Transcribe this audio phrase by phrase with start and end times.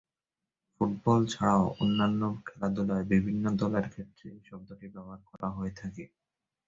[0.73, 6.03] Football ছাড়াও অন্যান্য খেলাধুলায় বিভিন্ন দলের ক্ষেত্রে এই শব্দটি ব্যবহার করা হয়ে থাকে।